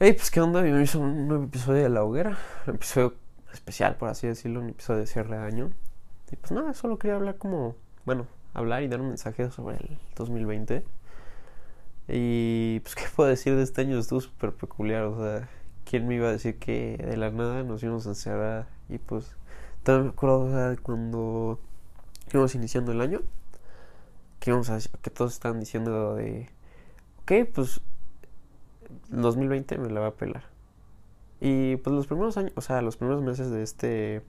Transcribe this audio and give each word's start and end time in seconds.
Hey, 0.00 0.12
pues 0.14 0.32
qué 0.32 0.40
onda, 0.40 0.60
bienvenidos 0.60 0.96
a 0.96 0.98
un 0.98 1.28
nuevo 1.28 1.44
episodio 1.44 1.84
de 1.84 1.88
La 1.88 2.02
Hoguera, 2.02 2.36
un 2.66 2.74
episodio 2.74 3.14
especial, 3.52 3.94
por 3.94 4.08
así 4.08 4.26
decirlo, 4.26 4.58
un 4.58 4.70
episodio 4.70 4.98
de 4.98 5.06
cierre 5.06 5.36
de 5.36 5.44
año. 5.44 5.70
Y 6.32 6.36
pues 6.36 6.50
nada, 6.50 6.74
solo 6.74 6.98
quería 6.98 7.14
hablar 7.14 7.38
como, 7.38 7.76
bueno, 8.04 8.26
hablar 8.54 8.82
y 8.82 8.88
dar 8.88 9.00
un 9.00 9.10
mensaje 9.10 9.48
sobre 9.52 9.76
el 9.76 9.98
2020. 10.16 10.84
Y 12.08 12.80
pues 12.80 12.94
qué 12.96 13.04
puedo 13.14 13.28
decir 13.28 13.54
de 13.54 13.62
este 13.62 13.82
año, 13.82 13.96
estuvo 13.96 14.20
súper 14.20 14.52
peculiar, 14.52 15.04
o 15.04 15.16
sea, 15.16 15.48
¿quién 15.88 16.08
me 16.08 16.16
iba 16.16 16.26
a 16.26 16.32
decir 16.32 16.58
que 16.58 16.96
de 16.98 17.16
la 17.16 17.30
nada 17.30 17.62
nos 17.62 17.80
íbamos 17.84 18.04
a 18.08 18.10
encerrar? 18.10 18.66
Y 18.88 18.98
pues, 18.98 19.36
también 19.84 20.06
me 20.06 20.10
acuerdo, 20.10 20.40
o 20.40 20.50
sea, 20.50 20.74
cuando 20.82 21.60
íbamos 22.32 22.52
iniciando 22.56 22.90
el 22.90 23.00
año, 23.00 23.20
que, 24.40 24.50
íbamos 24.50 24.70
a, 24.70 24.78
que 25.02 25.10
todos 25.10 25.34
estaban 25.34 25.60
diciendo 25.60 26.16
de, 26.16 26.48
ok, 27.22 27.48
pues 27.54 27.80
2020 29.10 29.78
me 29.78 29.90
la 29.90 30.00
va 30.00 30.08
a 30.08 30.14
pelar. 30.14 30.44
Y 31.40 31.76
pues 31.76 31.94
los 31.94 32.06
primeros 32.06 32.36
años, 32.36 32.52
o 32.56 32.60
sea, 32.60 32.82
los 32.82 32.96
primeros 32.96 33.22
meses 33.22 33.50
de 33.50 33.62
este 33.62 34.22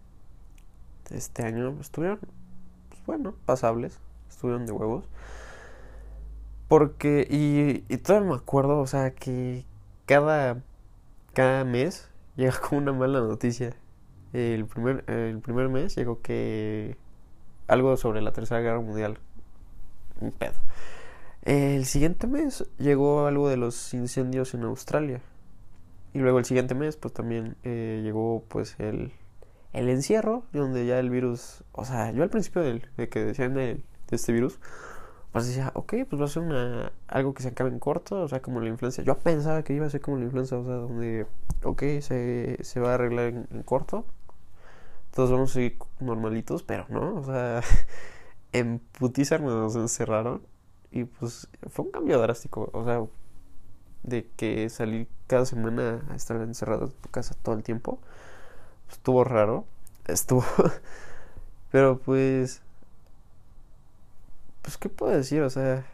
este 1.11 1.43
año 1.43 1.77
estuvieron 1.79 2.19
pues, 2.89 3.05
bueno, 3.05 3.35
pasables, 3.45 3.99
estuvieron 4.29 4.65
de 4.65 4.71
huevos. 4.71 5.05
Porque 6.67 7.27
y, 7.29 7.85
y 7.93 7.97
todavía 7.97 8.29
me 8.29 8.35
acuerdo, 8.35 8.79
o 8.79 8.87
sea, 8.87 9.13
que 9.13 9.65
cada 10.05 10.61
cada 11.33 11.63
mes 11.63 12.09
llega 12.35 12.59
como 12.59 12.81
una 12.81 12.93
mala 12.93 13.19
noticia. 13.19 13.75
El 14.33 14.65
primer 14.65 15.09
el 15.09 15.39
primer 15.39 15.69
mes 15.69 15.95
llegó 15.95 16.21
que 16.21 16.97
algo 17.67 17.95
sobre 17.97 18.21
la 18.21 18.31
Tercera 18.33 18.61
Guerra 18.61 18.81
Mundial. 18.81 19.19
Un 20.19 20.31
pedo. 20.31 20.53
El 21.45 21.85
siguiente 21.85 22.25
mes 22.25 22.65
llegó 22.79 23.27
algo 23.27 23.47
de 23.49 23.55
los 23.55 23.93
incendios 23.93 24.55
en 24.55 24.63
Australia. 24.63 25.21
Y 26.11 26.19
luego 26.19 26.39
el 26.39 26.45
siguiente 26.45 26.73
mes, 26.73 26.97
pues 26.97 27.13
también 27.13 27.55
eh, 27.63 28.01
llegó 28.03 28.43
pues 28.47 28.75
el, 28.79 29.11
el 29.71 29.89
encierro, 29.89 30.45
donde 30.53 30.87
ya 30.87 30.97
el 30.97 31.11
virus, 31.11 31.63
o 31.71 31.85
sea, 31.85 32.11
yo 32.11 32.23
al 32.23 32.31
principio 32.31 32.63
de 32.63 33.09
que 33.09 33.23
decían 33.23 33.53
de, 33.53 33.75
de, 33.75 34.15
este 34.15 34.33
virus, 34.33 34.59
pues 35.31 35.45
decía, 35.47 35.71
ok, 35.75 35.93
pues 36.09 36.19
va 36.19 36.25
a 36.25 36.29
ser 36.29 36.41
una, 36.41 36.91
algo 37.07 37.35
que 37.35 37.43
se 37.43 37.49
acabe 37.49 37.69
en 37.69 37.77
corto, 37.77 38.21
o 38.23 38.27
sea, 38.27 38.41
como 38.41 38.59
la 38.59 38.69
influencia. 38.69 39.03
Yo 39.03 39.19
pensaba 39.19 39.63
que 39.63 39.73
iba 39.73 39.85
a 39.85 39.89
ser 39.91 40.01
como 40.01 40.17
la 40.17 40.23
influencia, 40.23 40.57
o 40.57 40.65
sea, 40.65 40.75
donde, 40.75 41.27
ok, 41.63 41.83
se, 42.01 42.57
se 42.63 42.79
va 42.79 42.91
a 42.91 42.93
arreglar 42.95 43.25
en, 43.25 43.47
en 43.51 43.61
corto, 43.61 44.05
todos 45.11 45.31
vamos 45.31 45.51
a 45.51 45.53
seguir 45.53 45.77
normalitos, 45.99 46.63
pero 46.63 46.87
no, 46.89 47.15
o 47.17 47.23
sea, 47.23 47.61
en 48.51 48.79
putiza 48.79 49.37
nos 49.37 49.75
encerraron 49.75 50.41
y 50.95 51.03
pues 51.03 51.49
fue 51.69 51.85
un 51.85 51.91
cambio 51.91 52.19
drástico, 52.21 52.69
o 52.71 52.85
sea, 52.85 53.05
de 54.03 54.29
que 54.37 54.69
salir 54.69 55.09
cada 55.27 55.45
semana 55.45 56.01
a 56.09 56.15
estar 56.15 56.37
encerrado 56.37 56.85
en 56.85 56.91
tu 56.93 57.09
casa 57.09 57.35
todo 57.43 57.53
el 57.55 57.63
tiempo, 57.63 57.99
pues, 58.85 58.97
estuvo 58.97 59.25
raro, 59.25 59.65
estuvo, 60.07 60.45
pero 61.69 61.99
pues, 61.99 62.61
pues, 64.61 64.77
¿qué 64.77 64.87
puedo 64.87 65.11
decir? 65.11 65.41
O 65.41 65.49
sea, 65.49 65.85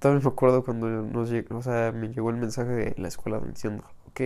también 0.00 0.24
me 0.24 0.28
acuerdo 0.28 0.64
cuando 0.64 0.88
nos 0.88 1.30
llegó, 1.30 1.58
o 1.58 1.62
sea, 1.62 1.92
me 1.92 2.08
llegó 2.08 2.30
el 2.30 2.36
mensaje 2.36 2.70
de 2.70 2.94
la 2.98 3.06
escuela 3.06 3.38
diciendo, 3.38 3.84
ok, 4.08 4.20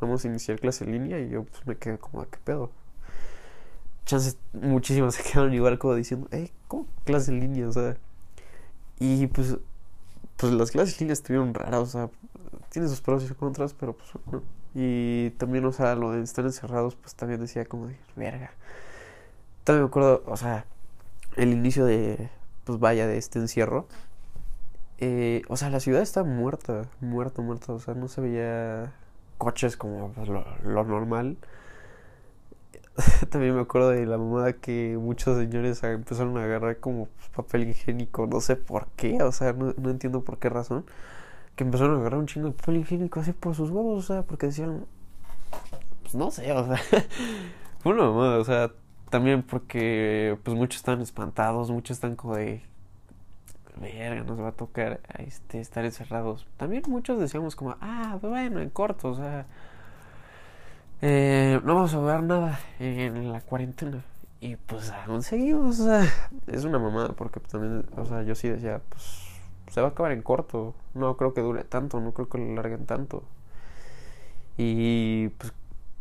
vamos 0.00 0.24
a 0.24 0.28
iniciar 0.28 0.58
clase 0.58 0.82
en 0.84 0.92
línea 0.92 1.20
y 1.20 1.28
yo 1.30 1.44
pues 1.44 1.64
me 1.68 1.76
quedé 1.76 1.98
como, 1.98 2.28
¿qué 2.28 2.38
pedo? 2.42 2.72
Chances 4.06 4.38
muchísimas 4.52 5.14
se 5.16 5.22
quedaron 5.22 5.54
igual 5.54 5.78
como 5.78 5.94
diciendo, 5.94 6.26
hey, 6.32 6.50
¿cómo 6.66 6.86
clase 7.04 7.30
en 7.30 7.38
línea? 7.38 7.68
O 7.68 7.72
sea, 7.72 7.96
y 9.00 9.26
pues, 9.28 9.56
pues 10.36 10.52
las 10.52 10.70
clases 10.70 10.94
en 10.94 11.06
línea 11.06 11.14
estuvieron 11.14 11.54
raras, 11.54 11.80
o 11.80 11.86
sea, 11.86 12.10
tiene 12.68 12.86
sus 12.86 13.00
pros 13.00 13.24
y 13.24 13.28
sus 13.28 13.36
contras, 13.36 13.74
pero 13.74 13.94
pues 13.94 14.10
no. 14.30 14.42
Y 14.74 15.30
también, 15.30 15.64
o 15.64 15.72
sea, 15.72 15.96
lo 15.96 16.12
de 16.12 16.22
estar 16.22 16.44
encerrados, 16.44 16.94
pues 16.96 17.14
también 17.14 17.40
decía 17.40 17.64
como 17.64 17.88
de, 17.88 17.96
verga. 18.14 18.52
También 19.64 19.84
me 19.84 19.88
acuerdo, 19.88 20.22
o 20.26 20.36
sea, 20.36 20.66
el 21.36 21.50
inicio 21.52 21.86
de, 21.86 22.28
pues 22.64 22.78
vaya, 22.78 23.06
de 23.06 23.16
este 23.16 23.38
encierro. 23.38 23.88
Eh, 24.98 25.42
o 25.48 25.56
sea, 25.56 25.70
la 25.70 25.80
ciudad 25.80 26.02
está 26.02 26.22
muerta, 26.22 26.82
muerta, 27.00 27.40
muerta, 27.42 27.72
o 27.72 27.78
sea, 27.80 27.94
no 27.94 28.06
se 28.06 28.20
veía 28.20 28.92
coches 29.38 29.76
como 29.78 30.12
pues, 30.12 30.28
lo 30.28 30.84
normal. 30.84 31.38
También 33.30 33.54
me 33.54 33.60
acuerdo 33.60 33.90
de 33.90 34.06
la 34.06 34.18
mamada 34.18 34.52
que 34.54 34.96
muchos 35.00 35.38
señores 35.38 35.82
empezaron 35.82 36.36
a 36.38 36.44
agarrar 36.44 36.78
como 36.80 37.08
papel 37.34 37.68
higiénico, 37.68 38.26
no 38.26 38.40
sé 38.40 38.56
por 38.56 38.88
qué, 38.96 39.22
o 39.22 39.32
sea, 39.32 39.52
no, 39.52 39.74
no, 39.76 39.90
entiendo 39.90 40.22
por 40.22 40.38
qué 40.38 40.48
razón. 40.48 40.84
Que 41.56 41.64
empezaron 41.64 41.96
a 41.96 42.00
agarrar 42.00 42.20
un 42.20 42.26
chingo 42.26 42.48
de 42.48 42.54
papel 42.54 42.78
higiénico 42.78 43.20
así 43.20 43.32
por 43.32 43.54
sus 43.54 43.70
huevos, 43.70 44.04
o 44.04 44.14
sea, 44.14 44.22
porque 44.22 44.46
decían, 44.46 44.86
pues 46.02 46.14
no 46.14 46.30
sé, 46.30 46.52
o 46.52 46.66
sea, 46.66 46.78
fue 47.80 47.92
una 47.92 48.04
mamada, 48.04 48.38
o 48.38 48.44
sea, 48.44 48.72
también 49.10 49.42
porque 49.42 50.38
pues 50.42 50.56
muchos 50.56 50.76
están 50.76 51.00
espantados, 51.00 51.70
muchos 51.70 51.96
están 51.96 52.16
como 52.16 52.36
de, 52.36 52.62
verga, 53.80 54.24
nos 54.24 54.40
va 54.40 54.48
a 54.48 54.52
tocar 54.52 55.00
este, 55.18 55.60
estar 55.60 55.84
encerrados. 55.84 56.46
También 56.56 56.82
muchos 56.88 57.18
decíamos 57.18 57.56
como, 57.56 57.76
ah, 57.80 58.18
bueno, 58.20 58.60
en 58.60 58.70
corto, 58.70 59.08
o 59.10 59.14
sea 59.14 59.46
eh, 61.02 61.60
no 61.64 61.74
vamos 61.74 61.94
a 61.94 62.00
ver 62.00 62.22
nada 62.22 62.60
en 62.78 63.32
la 63.32 63.40
cuarentena. 63.40 64.04
Y 64.40 64.56
pues 64.56 64.90
aún 64.90 65.22
seguimos, 65.22 65.80
es 66.46 66.64
una 66.64 66.78
mamada 66.78 67.10
porque 67.10 67.40
también, 67.40 67.84
o 67.96 68.06
sea, 68.06 68.22
yo 68.22 68.34
sí 68.34 68.48
decía, 68.48 68.80
pues 68.88 69.28
se 69.70 69.80
va 69.80 69.88
a 69.88 69.90
acabar 69.90 70.12
en 70.12 70.22
corto, 70.22 70.74
no 70.94 71.16
creo 71.16 71.34
que 71.34 71.42
dure 71.42 71.64
tanto, 71.64 72.00
no 72.00 72.12
creo 72.12 72.28
que 72.28 72.38
lo 72.38 72.54
larguen 72.54 72.86
tanto. 72.86 73.22
Y 74.56 75.28
pues 75.30 75.52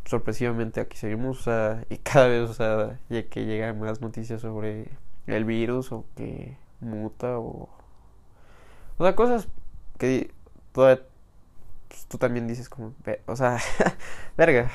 sorpresivamente 0.06 0.82
aquí 0.82 0.98
seguimos, 0.98 1.42
o 1.42 1.44
sea, 1.44 1.86
y 1.90 1.98
cada 1.98 2.28
vez, 2.28 2.50
o 2.50 2.54
sea, 2.54 3.00
ya 3.10 3.24
que 3.28 3.46
llegan 3.46 3.80
más 3.80 4.02
noticias 4.02 4.42
sobre 4.42 4.90
el 5.28 5.46
virus 5.46 5.92
o 5.92 6.06
que 6.16 6.58
muta 6.82 7.38
o... 7.40 7.70
O 8.98 9.04
sea, 9.04 9.16
cosas 9.16 9.48
que 9.98 10.32
todavía 10.74 11.04
pues, 11.90 12.06
tú 12.06 12.18
también 12.18 12.48
dices 12.48 12.70
como, 12.70 12.94
o 13.26 13.36
sea, 13.36 13.60
verga. 14.38 14.70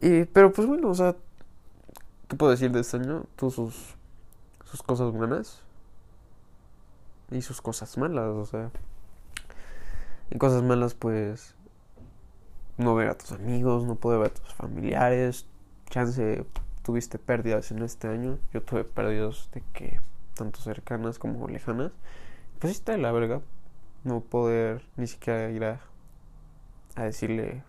Y, 0.00 0.24
pero 0.24 0.52
pues 0.52 0.66
bueno, 0.66 0.88
o 0.88 0.94
sea, 0.94 1.16
¿qué 2.28 2.36
puedo 2.36 2.52
decir 2.52 2.70
de 2.70 2.80
este 2.80 2.96
año? 2.96 3.24
Tú 3.36 3.50
sus, 3.50 3.96
cosas 4.86 5.12
buenas 5.12 5.62
y 7.30 7.42
sus 7.42 7.60
cosas 7.60 7.98
malas, 7.98 8.28
o 8.28 8.46
sea. 8.46 8.70
En 10.30 10.38
cosas 10.38 10.62
malas, 10.62 10.94
pues, 10.94 11.54
no 12.76 12.94
ver 12.94 13.08
a 13.08 13.18
tus 13.18 13.32
amigos, 13.32 13.84
no 13.84 13.96
poder 13.96 14.20
ver 14.20 14.30
a 14.30 14.34
tus 14.34 14.54
familiares. 14.54 15.46
Chance, 15.90 16.46
tuviste 16.82 17.18
pérdidas 17.18 17.70
en 17.72 17.82
este 17.82 18.08
año. 18.08 18.38
Yo 18.52 18.62
tuve 18.62 18.84
pérdidas 18.84 19.48
de 19.52 19.62
que, 19.72 20.00
tanto 20.34 20.60
cercanas 20.60 21.18
como 21.18 21.48
lejanas. 21.48 21.92
Pues 22.60 22.72
está 22.72 22.96
la 22.98 23.10
verga 23.10 23.40
no 24.04 24.20
poder 24.20 24.82
ni 24.96 25.06
siquiera 25.06 25.50
ir 25.50 25.64
a, 25.64 25.80
a 26.98 27.04
decirle 27.04 27.62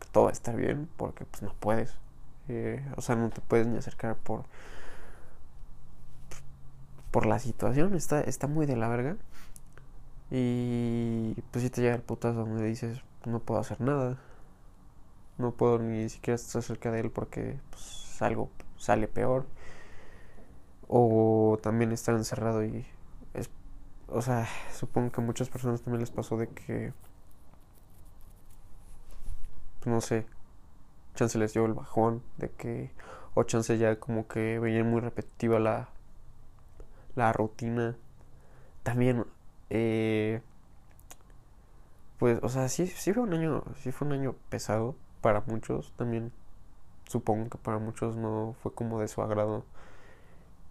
que 0.00 0.08
todo 0.12 0.24
va 0.24 0.30
a 0.30 0.32
estar 0.32 0.56
bien 0.56 0.88
porque 0.96 1.24
pues 1.24 1.42
no 1.42 1.54
puedes. 1.60 1.94
Eh, 2.48 2.84
o 2.96 3.00
sea 3.00 3.16
no 3.16 3.30
te 3.30 3.40
puedes 3.40 3.66
ni 3.66 3.78
acercar 3.78 4.16
por 4.16 4.44
por 7.10 7.26
la 7.26 7.38
situación. 7.38 7.94
Está 7.94 8.20
está 8.22 8.46
muy 8.46 8.66
de 8.66 8.76
la 8.76 8.88
verga. 8.88 9.16
Y 10.30 11.34
pues 11.50 11.62
si 11.64 11.70
te 11.70 11.82
llega 11.82 11.94
el 11.94 12.02
putazo 12.02 12.40
donde 12.44 12.64
dices 12.64 13.00
no 13.26 13.40
puedo 13.40 13.60
hacer 13.60 13.80
nada. 13.80 14.18
No 15.38 15.52
puedo 15.52 15.78
ni 15.78 16.08
siquiera 16.08 16.36
estar 16.36 16.62
cerca 16.62 16.90
de 16.90 17.00
él 17.00 17.10
porque 17.10 17.58
pues 17.70 18.20
algo 18.22 18.50
sale 18.76 19.08
peor 19.08 19.46
o 20.88 21.58
también 21.62 21.92
estar 21.92 22.14
encerrado 22.14 22.64
y 22.64 22.86
es 23.34 23.50
o 24.08 24.22
sea, 24.22 24.46
supongo 24.72 25.10
que 25.10 25.20
a 25.20 25.24
muchas 25.24 25.48
personas 25.48 25.82
también 25.82 26.00
les 26.00 26.10
pasó 26.10 26.36
de 26.36 26.48
que, 26.48 26.92
no 29.86 30.00
sé, 30.00 30.26
chance 31.14 31.38
les 31.38 31.52
dio 31.54 31.66
el 31.66 31.74
bajón, 31.74 32.22
de 32.38 32.50
que, 32.50 32.90
o 33.34 33.44
chance 33.44 33.76
ya 33.78 33.98
como 34.00 34.28
que 34.28 34.58
veían 34.58 34.90
muy 34.90 35.00
repetitiva 35.00 35.58
la, 35.58 35.88
la 37.16 37.32
rutina. 37.32 37.96
También, 38.82 39.24
eh, 39.70 40.42
pues, 42.18 42.38
o 42.42 42.48
sea, 42.48 42.68
sí, 42.68 42.86
sí 42.86 43.12
fue 43.12 43.22
un 43.22 43.34
año, 43.34 43.64
sí 43.76 43.92
fue 43.92 44.06
un 44.08 44.14
año 44.14 44.34
pesado 44.50 44.96
para 45.20 45.42
muchos, 45.46 45.92
también 45.96 46.32
supongo 47.08 47.50
que 47.50 47.58
para 47.58 47.78
muchos 47.78 48.16
no 48.16 48.56
fue 48.62 48.74
como 48.74 49.00
de 49.00 49.08
su 49.08 49.22
agrado 49.22 49.64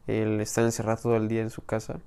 el 0.08 0.42
estar 0.42 0.64
encerrado 0.66 1.02
todo 1.04 1.16
el 1.16 1.28
día 1.28 1.42
en 1.42 1.50
su 1.50 1.64
casa 1.64 2.00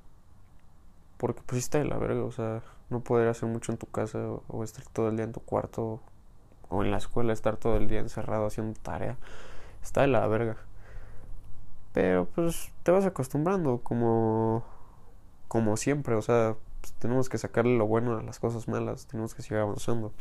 porque 1.17 1.43
pues 1.47 1.63
está 1.63 1.79
de 1.79 1.87
la 1.87 1.99
verga, 1.99 2.25
o 2.25 2.31
sea, 2.31 2.63
no 2.91 3.01
poder 3.01 3.29
hacer 3.29 3.49
mucho 3.49 3.73
en 3.73 3.79
tu 3.79 3.87
casa 3.87 4.19
o, 4.49 4.65
estar 4.65 4.85
todo 4.87 5.09
el 5.09 5.17
día 5.17 5.25
en 5.25 5.33
tu 5.33 5.41
cuarto 5.41 6.01
o 6.69 6.83
en 6.85 6.91
la 6.91 6.99
escuela, 6.99 7.33
estar 7.33 7.57
todo 7.57 7.77
el 7.77 7.89
día 7.89 8.01
encerrado 8.01 8.47
haciendo 8.47 8.79
tarea, 8.81 9.17
está 9.83 10.03
de 10.03 10.09
la 10.09 10.27
verga. 10.27 10.57
Pero 11.93 12.27
pues 12.35 12.73
te 12.83 12.91
vas 12.91 13.07
acostumbrando 13.07 13.81
como 13.83 14.65
como 15.49 15.77
siempre, 15.77 16.15
o 16.15 16.23
sea, 16.23 16.57
pues, 16.81 16.93
tenemos 16.95 17.29
que 17.29 17.39
sacarle 17.39 17.77
lo 17.77 17.87
bueno 17.87 18.19
a 18.19 18.23
las 18.23 18.39
cosas 18.39 18.69
malas, 18.69 19.07
tenemos 19.07 19.35
que 19.35 19.43
seguir 19.43 19.59
avanzando. 19.59 20.13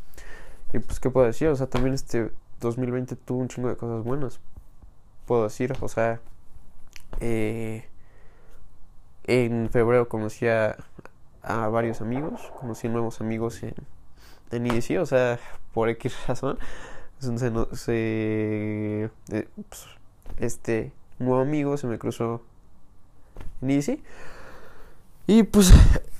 Y 0.73 0.79
pues, 0.79 0.99
¿qué 0.99 1.09
puedo 1.09 1.25
decir? 1.27 1.47
O 1.49 1.55
sea, 1.55 1.67
también 1.67 1.93
este 1.93 2.31
2020 2.61 3.15
tuvo 3.15 3.39
un 3.39 3.47
chingo 3.47 3.69
de 3.69 3.77
cosas 3.77 4.03
buenas. 4.03 4.39
Puedo 5.25 5.43
decir, 5.43 5.73
o 5.81 5.87
sea, 5.87 6.21
eh, 7.19 7.85
en 9.25 9.69
febrero 9.69 10.07
conocí 10.09 10.47
a, 10.47 10.77
varios 11.43 12.01
amigos, 12.01 12.51
conocí 12.59 12.89
nuevos 12.89 13.21
amigos 13.21 13.61
en, 13.63 13.75
en 14.51 14.67
IDC, 14.67 14.99
o 15.01 15.05
sea, 15.05 15.39
por 15.73 15.89
X 15.89 16.15
razón. 16.27 16.57
Se, 17.19 17.37
se, 17.75 19.03
eh, 19.31 19.47
pues, 19.69 19.85
este 20.37 20.91
nuevo 21.19 21.41
amigo 21.41 21.77
se 21.77 21.87
me 21.87 21.97
cruzó 21.97 22.41
en 23.61 23.71
IDC. 23.71 23.99
Y 25.27 25.43
pues 25.43 25.73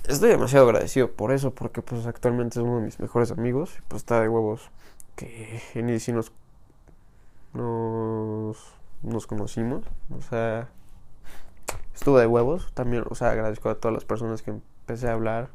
estoy 0.08 0.30
demasiado 0.30 0.66
agradecido 0.66 1.12
por 1.12 1.32
eso, 1.32 1.54
porque 1.54 1.82
pues 1.82 2.06
actualmente 2.08 2.60
es 2.60 2.64
uno 2.64 2.78
de 2.78 2.86
mis 2.86 3.00
mejores 3.00 3.32
amigos. 3.32 3.76
Y 3.78 3.82
pues 3.88 4.02
está 4.02 4.22
de 4.22 4.30
huevos 4.30 4.70
que 5.16 5.62
en 5.74 5.90
IDC 5.90 6.10
nos, 6.10 6.32
nos, 7.54 8.74
nos 9.04 9.28
conocimos. 9.28 9.84
O 10.18 10.22
sea, 10.22 10.70
estuvo 11.94 12.18
de 12.18 12.28
huevos. 12.28 12.72
También, 12.74 13.04
o 13.10 13.16
sea, 13.16 13.32
agradezco 13.32 13.70
a 13.70 13.76
todas 13.76 13.94
las 13.94 14.06
personas 14.06 14.42
que 14.42 14.52
empecé 14.52 15.08
a 15.08 15.14
hablar. 15.14 15.50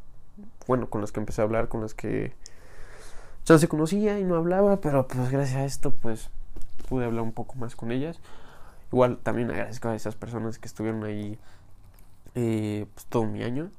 Bueno, 0.66 0.88
con 0.88 1.00
las 1.00 1.12
que 1.12 1.20
empecé 1.20 1.40
a 1.40 1.44
hablar, 1.44 1.68
con 1.68 1.80
las 1.80 1.94
que 1.94 2.32
ya 3.50 3.58
se 3.58 3.66
conocía 3.66 4.20
y 4.20 4.24
no 4.24 4.36
hablaba, 4.36 4.80
pero 4.80 5.08
pues 5.08 5.28
gracias 5.28 5.56
a 5.56 5.64
esto 5.64 5.92
pues 5.92 6.30
pude 6.88 7.04
hablar 7.04 7.22
un 7.22 7.32
poco 7.32 7.56
más 7.56 7.74
con 7.74 7.90
ellas. 7.90 8.20
Igual 8.92 9.18
también 9.18 9.50
agradezco 9.50 9.88
a 9.88 9.96
esas 9.96 10.14
personas 10.14 10.58
que 10.60 10.68
estuvieron 10.68 11.02
ahí 11.02 11.36
eh, 12.36 12.86
pues, 12.94 13.06
todo 13.06 13.26
mi 13.26 13.42
año, 13.42 13.70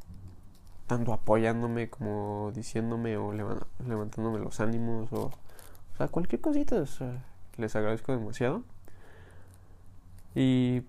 tanto 0.87 1.13
apoyándome 1.13 1.89
como 1.89 2.51
diciéndome 2.53 3.15
o 3.15 3.31
levantándome 3.31 4.39
los 4.39 4.59
ánimos 4.59 5.11
o, 5.13 5.27
o 5.27 5.97
sea, 5.97 6.09
cualquier 6.09 6.41
cosita. 6.41 6.83
les 7.55 7.75
agradezco 7.75 8.11
demasiado. 8.11 8.63
Y 10.35 10.81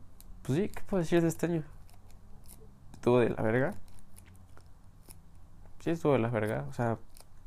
pues 0.42 0.58
sí, 0.58 0.68
¿qué 0.68 0.82
puedo 0.88 1.02
decir 1.02 1.22
de 1.22 1.28
este 1.28 1.46
año? 1.46 1.62
Estuvo 2.94 3.20
de 3.20 3.30
la 3.30 3.42
verga. 3.42 3.74
Sí, 5.78 5.90
estuvo 5.90 6.14
de 6.14 6.18
la 6.18 6.30
verga. 6.30 6.64
O 6.68 6.72
sea, 6.72 6.98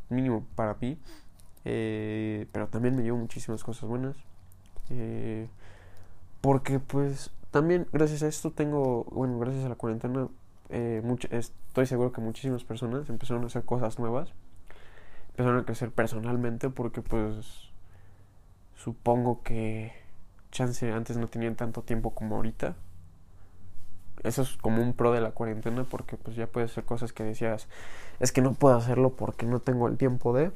mínimo 0.09 0.45
para 0.55 0.75
mí. 0.75 0.97
Eh, 1.65 2.47
pero 2.51 2.67
también 2.67 2.95
me 2.95 3.01
dio 3.01 3.15
muchísimas 3.15 3.63
cosas 3.63 3.89
buenas. 3.89 4.15
Eh, 4.89 5.49
porque 6.41 6.79
pues 6.79 7.31
también 7.51 7.87
gracias 7.91 8.23
a 8.23 8.27
esto 8.27 8.51
tengo, 8.51 9.05
bueno, 9.05 9.39
gracias 9.39 9.65
a 9.65 9.69
la 9.69 9.75
cuarentena, 9.75 10.27
eh, 10.69 11.01
estoy 11.31 11.85
seguro 11.85 12.11
que 12.11 12.21
muchísimas 12.21 12.63
personas 12.63 13.09
empezaron 13.09 13.43
a 13.43 13.47
hacer 13.47 13.63
cosas 13.63 13.99
nuevas. 13.99 14.29
Empezaron 15.29 15.59
a 15.59 15.65
crecer 15.65 15.91
personalmente 15.91 16.69
porque 16.69 17.01
pues 17.01 17.71
supongo 18.75 19.41
que 19.43 19.91
chance 20.51 20.91
antes 20.91 21.17
no 21.17 21.27
tenían 21.27 21.55
tanto 21.55 21.81
tiempo 21.81 22.11
como 22.11 22.35
ahorita. 22.35 22.75
Eso 24.23 24.41
es 24.43 24.57
como 24.57 24.81
un 24.81 24.93
pro 24.93 25.11
de 25.11 25.21
la 25.21 25.31
cuarentena 25.31 25.83
porque 25.83 26.17
pues 26.17 26.35
ya 26.35 26.47
puedes 26.47 26.71
hacer 26.71 26.85
cosas 26.85 27.13
que 27.13 27.23
decías, 27.23 27.67
es 28.19 28.31
que 28.31 28.41
no 28.41 28.53
puedo 28.53 28.75
hacerlo 28.75 29.11
porque 29.11 29.45
no 29.45 29.59
tengo 29.59 29.87
el 29.87 29.97
tiempo 29.97 30.33
de... 30.33 30.51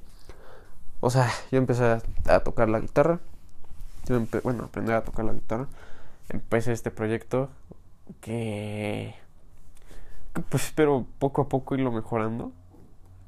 O 1.01 1.09
sea, 1.09 1.29
yo 1.51 1.57
empecé 1.57 2.01
a, 2.25 2.39
tocar 2.41 2.69
la 2.69 2.79
guitarra. 2.79 3.19
Yo 4.05 4.19
bueno, 4.43 4.65
aprender 4.65 4.95
a 4.95 5.03
tocar 5.03 5.25
la 5.25 5.33
guitarra. 5.33 5.67
Empecé 6.29 6.73
este 6.73 6.91
proyecto 6.91 7.49
que, 8.21 9.15
pues 10.49 10.65
espero 10.65 11.05
poco 11.19 11.43
a 11.43 11.49
poco 11.49 11.75
irlo 11.75 11.91
mejorando. 11.91 12.51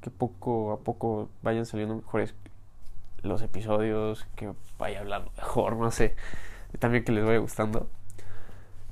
Que 0.01 0.09
poco 0.09 0.71
a 0.71 0.79
poco 0.79 1.29
vayan 1.43 1.65
saliendo 1.65 1.95
mejores 1.95 2.33
los 3.21 3.41
episodios, 3.41 4.25
que 4.35 4.51
vaya 4.79 4.99
a 4.99 5.01
hablar 5.01 5.29
mejor, 5.37 5.75
no 5.77 5.91
sé. 5.91 6.15
También 6.79 7.03
que 7.03 7.11
les 7.11 7.23
vaya 7.23 7.39
gustando. 7.39 7.89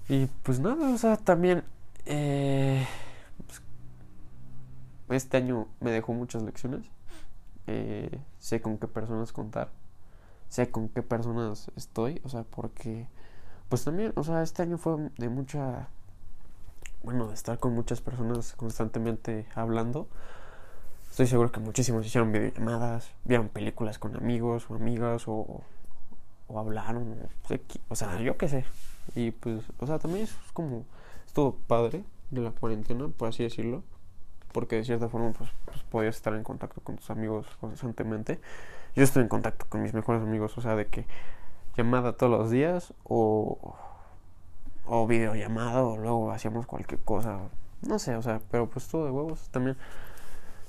Y 0.07 0.27
pues 0.43 0.59
nada, 0.59 0.93
o 0.93 0.97
sea, 0.97 1.17
también 1.17 1.63
eh, 2.05 2.87
pues, 3.45 3.61
este 5.09 5.37
año 5.37 5.67
me 5.79 5.91
dejó 5.91 6.13
muchas 6.13 6.43
lecciones. 6.43 6.85
Eh, 7.71 8.19
sé 8.39 8.62
con 8.62 8.80
qué 8.80 8.88
personas 8.88 9.31
contar. 9.31 9.69
Sé 10.50 10.71
con 10.71 10.89
qué 10.89 11.04
personas 11.04 11.71
estoy. 11.75 12.19
O 12.24 12.30
sea, 12.30 12.44
porque 12.44 13.07
pues 13.69 13.83
también, 13.83 14.12
o 14.16 14.24
sea, 14.24 14.42
este 14.42 14.63
año 14.63 14.77
fue 14.80 15.12
de 15.18 15.30
mucha... 15.30 15.88
Bueno, 17.04 17.27
de 17.27 17.36
estar 17.36 17.60
con 17.60 17.74
muchas 17.75 18.01
personas 18.01 18.54
constantemente 18.54 19.45
hablando. 19.54 20.07
Estoy 21.12 21.27
seguro 21.27 21.51
que 21.51 21.60
muchísimos 21.60 22.06
hicieron 22.06 22.31
videollamadas, 22.31 23.12
vieron 23.24 23.50
películas 23.50 24.00
con 24.00 24.15
amigos 24.18 24.65
o 24.69 24.75
amigas 24.75 25.27
o, 25.27 25.62
o 26.48 26.60
hablaron. 26.60 27.15
O 27.88 27.95
sea, 27.95 28.19
yo 28.19 28.36
qué 28.38 28.50
sé. 28.50 28.65
Y 29.15 29.31
pues, 29.31 29.63
o 29.80 29.86
sea, 29.86 30.00
también 30.00 30.24
es 30.24 30.36
como, 30.54 30.86
estuvo 31.25 31.56
padre 31.68 32.04
de 32.31 32.42
la 32.42 32.51
cuarentena, 32.51 33.07
por 33.10 33.30
así 33.30 33.44
decirlo, 33.44 33.83
porque 34.51 34.78
de 34.78 34.84
cierta 34.84 35.10
forma 35.10 35.31
pues, 35.34 35.50
pues, 35.66 35.84
podías 35.84 36.16
estar 36.16 36.34
en 36.34 36.44
contacto 36.44 36.81
con 36.81 36.98
tus 36.98 37.10
amigos 37.10 37.48
constantemente. 37.60 38.40
Yo 38.96 39.04
estoy 39.04 39.24
en 39.24 39.30
contacto 39.30 39.66
con 39.69 39.81
mis 39.81 39.94
mejores 39.94 40.22
amigos, 40.22 40.57
o 40.57 40.62
sea, 40.62 40.75
de 40.75 40.88
que 40.88 41.06
llamada 41.78 42.13
todos 42.13 42.31
los 42.31 42.51
días 42.51 42.94
o, 43.04 43.75
o 44.86 45.07
videollamada 45.07 45.84
o 45.84 45.98
luego 45.98 46.31
hacíamos 46.31 46.66
cualquier 46.66 47.00
cosa, 47.01 47.40
no 47.88 48.00
sé, 48.00 48.16
o 48.16 48.22
sea, 48.22 48.42
pero 48.51 48.69
pues 48.69 48.88
todo 48.88 49.06
de 49.06 49.12
huevos 49.12 49.50
también. 49.50 49.78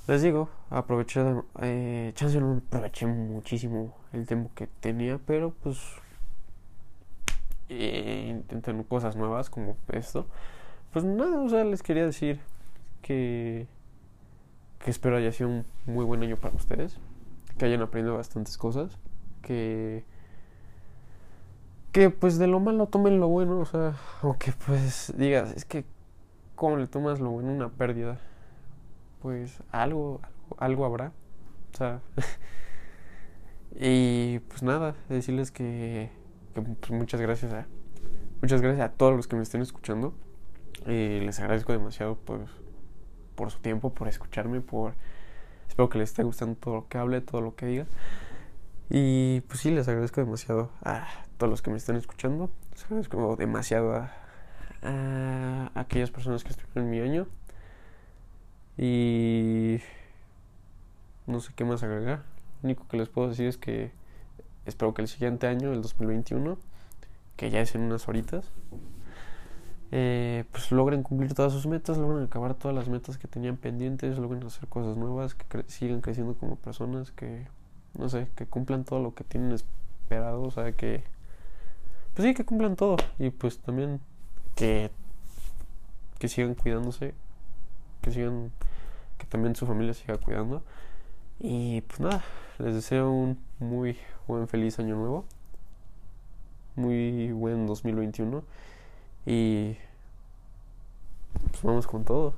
Les 0.07 0.21
digo, 0.21 0.49
aproveché, 0.69 1.21
eh, 1.61 2.11
chance 2.15 2.39
no 2.39 2.57
aproveché 2.57 3.05
muchísimo 3.05 3.95
el 4.13 4.25
tiempo 4.25 4.49
que 4.55 4.67
tenía, 4.67 5.19
pero 5.25 5.51
pues 5.51 5.77
eh, 7.69 8.27
intentando 8.29 8.83
cosas 8.83 9.15
nuevas 9.15 9.49
como 9.49 9.77
esto. 9.91 10.25
Pues 10.91 11.05
nada, 11.05 11.41
o 11.41 11.49
sea, 11.49 11.63
les 11.63 11.83
quería 11.83 12.05
decir 12.05 12.39
que, 13.01 13.67
que 14.79 14.91
espero 14.91 15.17
haya 15.17 15.31
sido 15.31 15.49
un 15.49 15.65
muy 15.85 16.05
buen 16.05 16.23
año 16.23 16.37
para 16.37 16.55
ustedes, 16.55 16.97
que 17.57 17.65
hayan 17.65 17.81
aprendido 17.81 18.15
bastantes 18.15 18.57
cosas, 18.57 18.97
que 19.41 20.03
que 21.91 22.09
pues 22.09 22.37
de 22.37 22.47
lo 22.47 22.59
malo 22.59 22.87
tomen 22.87 23.19
lo 23.19 23.27
bueno, 23.27 23.59
o 23.59 23.65
sea, 23.65 23.95
aunque 24.21 24.53
pues 24.65 25.13
digas, 25.17 25.51
es 25.55 25.65
que 25.65 25.85
¿cómo 26.55 26.77
le 26.77 26.87
tomas 26.87 27.19
lo 27.19 27.31
bueno 27.31 27.51
una 27.51 27.69
pérdida? 27.69 28.19
Pues 29.21 29.61
algo, 29.71 30.21
algo, 30.57 30.85
habrá, 30.85 31.11
o 31.73 31.77
sea, 31.77 32.01
y 33.75 34.39
pues 34.39 34.63
nada, 34.63 34.95
decirles 35.09 35.51
que 35.51 36.09
pues, 36.53 36.91
muchas 36.91 37.19
gracias 37.19 37.53
a 37.53 37.67
muchas 38.41 38.61
gracias 38.61 38.85
a 38.85 38.93
todos 38.93 39.15
los 39.15 39.27
que 39.27 39.35
me 39.35 39.43
estén 39.43 39.61
escuchando. 39.61 40.13
Eh, 40.87 41.21
les 41.23 41.39
agradezco 41.39 41.73
demasiado 41.73 42.15
por, 42.15 42.45
por 43.35 43.51
su 43.51 43.59
tiempo, 43.59 43.93
por 43.93 44.07
escucharme, 44.07 44.61
por 44.61 44.93
espero 45.67 45.89
que 45.89 45.97
les 45.97 46.09
esté 46.09 46.23
gustando 46.23 46.55
todo 46.55 46.75
lo 46.75 46.87
que 46.87 46.97
hable, 46.97 47.21
todo 47.21 47.41
lo 47.41 47.55
que 47.55 47.65
diga. 47.65 47.85
Y 48.89 49.41
pues 49.41 49.61
sí, 49.61 49.71
les 49.71 49.87
agradezco 49.87 50.21
demasiado 50.21 50.69
a 50.83 51.07
todos 51.37 51.49
los 51.49 51.61
que 51.61 51.71
me 51.71 51.77
están 51.77 51.95
escuchando. 51.95 52.49
Les 52.71 52.83
agradezco 52.85 53.35
demasiado 53.37 53.95
a, 53.95 54.11
a 54.81 55.71
aquellas 55.75 56.11
personas 56.11 56.43
que 56.43 56.49
estuvieron 56.49 56.85
en 56.85 56.89
mi 56.89 56.99
año. 56.99 57.27
Y 58.77 59.79
no 61.27 61.39
sé 61.39 61.53
qué 61.55 61.63
más 61.63 61.83
agregar. 61.83 62.23
Lo 62.61 62.67
único 62.67 62.87
que 62.87 62.97
les 62.97 63.09
puedo 63.09 63.29
decir 63.29 63.47
es 63.47 63.57
que 63.57 63.91
espero 64.65 64.93
que 64.93 65.01
el 65.01 65.07
siguiente 65.07 65.47
año, 65.47 65.71
el 65.71 65.81
2021, 65.81 66.57
que 67.37 67.49
ya 67.49 67.61
es 67.61 67.75
en 67.75 67.81
unas 67.81 68.07
horitas, 68.07 68.51
eh, 69.91 70.45
pues 70.51 70.71
logren 70.71 71.03
cumplir 71.03 71.33
todas 71.33 71.51
sus 71.51 71.67
metas, 71.67 71.97
logren 71.97 72.23
acabar 72.23 72.53
todas 72.53 72.73
las 72.73 72.87
metas 72.87 73.17
que 73.17 73.27
tenían 73.27 73.57
pendientes, 73.57 74.17
logren 74.17 74.43
hacer 74.45 74.67
cosas 74.69 74.95
nuevas, 74.95 75.35
que 75.35 75.63
sigan 75.67 75.99
creciendo 75.99 76.33
como 76.35 76.55
personas, 76.55 77.11
que, 77.11 77.47
no 77.97 78.07
sé, 78.07 78.29
que 78.35 78.45
cumplan 78.45 78.85
todo 78.85 78.99
lo 78.99 79.13
que 79.13 79.25
tienen 79.25 79.51
esperado, 79.51 80.43
o 80.43 80.51
sea, 80.51 80.71
que, 80.71 81.03
pues 82.13 82.27
sí, 82.27 82.33
que 82.33 82.45
cumplan 82.45 82.75
todo 82.77 82.95
y 83.19 83.31
pues 83.31 83.59
también 83.59 83.99
que, 84.55 84.91
que 86.19 86.29
sigan 86.29 86.55
cuidándose, 86.55 87.13
que 88.01 88.11
sigan, 88.11 88.51
que 89.17 89.25
también 89.25 89.55
su 89.55 89.65
familia 89.65 89.93
siga 89.93 90.17
cuidando. 90.17 90.63
Y 91.39 91.81
pues 91.81 91.99
nada, 91.99 92.23
les 92.59 92.75
deseo 92.75 93.11
un 93.11 93.39
muy 93.59 93.97
buen 94.27 94.47
feliz 94.47 94.79
año 94.79 94.95
nuevo. 94.95 95.25
Muy 96.75 97.31
buen 97.31 97.65
2021. 97.65 98.43
Y 99.25 99.77
pues 101.51 101.63
vamos 101.63 101.87
con 101.87 102.03
todo. 102.03 102.33